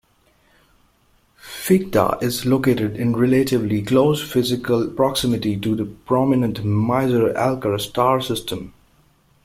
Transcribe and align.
Phecda 1.39 2.23
is 2.23 2.43
located 2.43 2.97
in 2.97 3.15
relatively 3.15 3.83
close 3.83 4.19
physical 4.33 4.87
proximity 4.87 5.55
to 5.59 5.75
the 5.75 5.85
prominent 5.85 6.63
Mizar-Alcor 6.65 7.79
star 7.79 8.19
system. 8.19 8.73